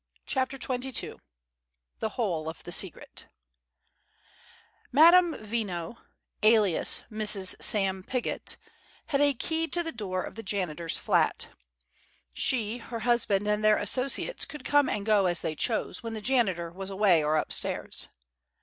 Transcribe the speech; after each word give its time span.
CHAPTER 0.25 0.57
XXII 0.59 1.13
THE 1.99 2.09
WHOLE 2.09 2.49
OF 2.49 2.63
THE 2.63 2.71
SECRET 2.71 3.27
Madame 4.91 5.35
Veno 5.35 5.97
alias 6.41 7.03
Mrs. 7.11 7.61
Sam 7.61 8.03
Piggott 8.03 8.57
had 9.05 9.21
a 9.21 9.35
key 9.35 9.67
to 9.67 9.83
the 9.83 9.91
door 9.91 10.23
of 10.23 10.33
the 10.33 10.41
janitor's 10.41 10.97
flat. 10.97 11.49
She, 12.33 12.79
her 12.79 13.01
husband, 13.01 13.47
and 13.47 13.63
their 13.63 13.77
associates 13.77 14.45
could 14.45 14.65
come 14.65 14.89
and 14.89 15.05
go 15.05 15.27
as 15.27 15.41
they 15.41 15.53
chose 15.53 16.01
when 16.01 16.15
the 16.15 16.19
janitor 16.21 16.71
was 16.71 16.89
away 16.89 17.23
or 17.23 17.37
upstairs. 17.37 18.07